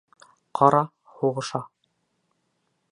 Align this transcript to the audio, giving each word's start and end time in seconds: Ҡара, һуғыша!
Ҡара, 0.59 0.79
һуғыша! 1.19 1.63